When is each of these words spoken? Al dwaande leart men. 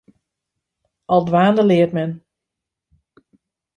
Al 1.13 1.21
dwaande 1.27 1.63
leart 1.67 1.93
men. 1.97 2.11